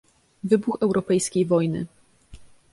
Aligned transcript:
"Wybuch 0.43 0.77
europejskiej 0.81 1.45
wojny." 1.45 1.85